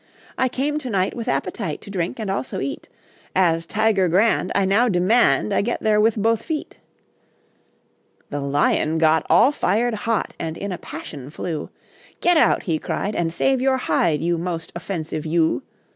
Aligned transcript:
I 0.35 0.49
came 0.49 0.79
to 0.79 0.89
night 0.89 1.15
With 1.15 1.27
appetite 1.27 1.79
To 1.81 1.91
drink 1.91 2.19
and 2.19 2.31
also 2.31 2.59
eat; 2.59 2.89
As 3.35 3.65
a 3.65 3.67
Tiger 3.67 4.07
grand, 4.07 4.51
I 4.55 4.65
now 4.65 4.89
demand, 4.89 5.53
I 5.53 5.61
get 5.61 5.79
there 5.79 6.01
with 6.01 6.15
both 6.17 6.41
feet." 6.41 6.79
The 8.31 8.39
Lion 8.39 8.97
got 8.97 9.27
All 9.29 9.51
fired 9.51 9.93
hot 9.93 10.33
And 10.39 10.57
in 10.57 10.71
a 10.71 10.79
passion 10.79 11.29
flew. 11.29 11.69
"Get 12.19 12.35
out," 12.35 12.63
he 12.63 12.79
cried, 12.79 13.15
"And 13.15 13.31
save 13.31 13.61
your 13.61 13.77
hide, 13.77 14.21
You 14.21 14.39
most 14.39 14.71
offensive 14.75 15.23
You." 15.23 15.61